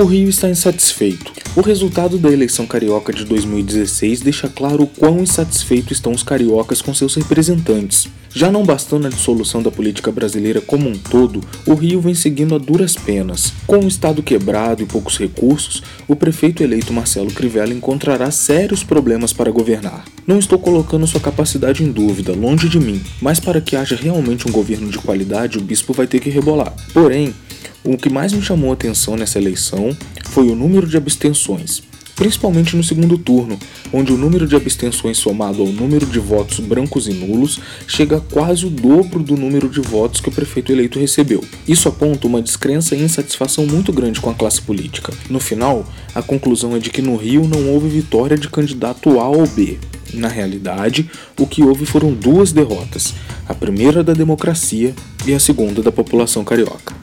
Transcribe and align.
O 0.00 0.04
Rio 0.06 0.30
está 0.30 0.48
insatisfeito. 0.48 1.30
O 1.54 1.60
resultado 1.60 2.16
da 2.16 2.32
eleição 2.32 2.66
carioca 2.66 3.12
de 3.12 3.22
2016 3.22 4.22
deixa 4.22 4.48
claro 4.48 4.84
o 4.84 4.86
quão 4.86 5.20
insatisfeitos 5.20 5.98
estão 5.98 6.12
os 6.12 6.22
cariocas 6.22 6.80
com 6.80 6.94
seus 6.94 7.16
representantes. 7.16 8.08
Já 8.32 8.50
não 8.50 8.64
bastando 8.64 9.08
a 9.08 9.10
dissolução 9.10 9.62
da 9.62 9.70
política 9.70 10.10
brasileira 10.10 10.62
como 10.62 10.88
um 10.88 10.96
todo, 10.96 11.42
o 11.66 11.74
Rio 11.74 12.00
vem 12.00 12.14
seguindo 12.14 12.54
a 12.54 12.58
duras 12.58 12.94
penas. 12.94 13.52
Com 13.66 13.80
o 13.80 13.88
estado 13.88 14.22
quebrado 14.22 14.82
e 14.82 14.86
poucos 14.86 15.18
recursos, 15.18 15.82
o 16.08 16.16
prefeito 16.16 16.62
eleito 16.62 16.94
Marcelo 16.94 17.30
Crivella 17.30 17.74
encontrará 17.74 18.30
sérios 18.30 18.82
problemas 18.82 19.34
para 19.34 19.50
governar. 19.50 20.06
Não 20.26 20.38
estou 20.38 20.58
colocando 20.58 21.06
sua 21.06 21.20
capacidade 21.20 21.84
em 21.84 21.92
dúvida, 21.92 22.32
longe 22.32 22.70
de 22.70 22.80
mim, 22.80 23.02
mas 23.20 23.38
para 23.38 23.60
que 23.60 23.76
haja 23.76 23.96
realmente 23.96 24.48
um 24.48 24.52
governo 24.52 24.88
de 24.88 24.96
qualidade, 24.96 25.58
o 25.58 25.62
bispo 25.62 25.92
vai 25.92 26.06
ter 26.06 26.20
que 26.20 26.30
rebolar. 26.30 26.74
Porém, 26.94 27.34
o 27.82 27.96
que 27.96 28.10
mais 28.10 28.32
me 28.32 28.42
chamou 28.42 28.70
a 28.70 28.74
atenção 28.74 29.16
nessa 29.16 29.38
eleição 29.38 29.96
foi 30.26 30.48
o 30.48 30.54
número 30.54 30.86
de 30.86 30.96
abstenções, 30.96 31.82
principalmente 32.14 32.76
no 32.76 32.84
segundo 32.84 33.16
turno, 33.16 33.58
onde 33.90 34.12
o 34.12 34.18
número 34.18 34.46
de 34.46 34.54
abstenções 34.54 35.16
somado 35.16 35.62
ao 35.62 35.68
número 35.68 36.04
de 36.04 36.18
votos 36.18 36.60
brancos 36.60 37.08
e 37.08 37.14
nulos 37.14 37.58
chega 37.86 38.18
a 38.18 38.20
quase 38.20 38.66
o 38.66 38.70
dobro 38.70 39.22
do 39.22 39.34
número 39.34 39.66
de 39.68 39.80
votos 39.80 40.20
que 40.20 40.28
o 40.28 40.32
prefeito 40.32 40.70
eleito 40.70 40.98
recebeu. 40.98 41.42
Isso 41.66 41.88
aponta 41.88 42.26
uma 42.26 42.42
descrença 42.42 42.94
e 42.94 43.02
insatisfação 43.02 43.66
muito 43.66 43.90
grande 43.90 44.20
com 44.20 44.28
a 44.28 44.34
classe 44.34 44.60
política. 44.60 45.14
No 45.30 45.40
final, 45.40 45.90
a 46.14 46.20
conclusão 46.20 46.76
é 46.76 46.78
de 46.78 46.90
que 46.90 47.00
no 47.00 47.16
Rio 47.16 47.48
não 47.48 47.70
houve 47.70 47.88
vitória 47.88 48.36
de 48.36 48.48
candidato 48.48 49.18
A 49.18 49.26
ou 49.26 49.46
B. 49.46 49.78
Na 50.12 50.28
realidade, 50.28 51.08
o 51.38 51.46
que 51.46 51.62
houve 51.62 51.86
foram 51.86 52.12
duas 52.12 52.52
derrotas: 52.52 53.14
a 53.48 53.54
primeira 53.54 54.04
da 54.04 54.12
democracia 54.12 54.94
e 55.26 55.32
a 55.32 55.40
segunda 55.40 55.82
da 55.82 55.90
população 55.90 56.44
carioca. 56.44 56.99